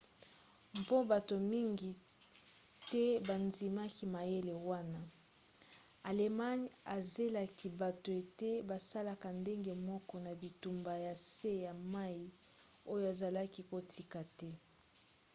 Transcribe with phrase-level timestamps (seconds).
[0.79, 1.91] mpo bato mingi
[2.89, 5.01] te bandimaki mayele wana
[6.09, 12.21] allemagne ezelaki bato ete basalaka ndenge moko na bitumba ya se ya mai
[12.93, 14.49] oyo azalaki kotika te